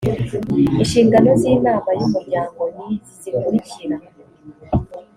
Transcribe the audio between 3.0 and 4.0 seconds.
zikurikira